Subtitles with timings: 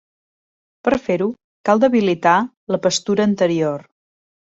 [0.87, 1.27] Per fer-ho
[1.69, 2.33] cal debilitar
[2.77, 3.85] la pastura anterior.